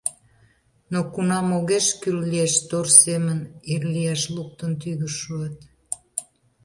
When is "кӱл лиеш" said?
2.01-2.53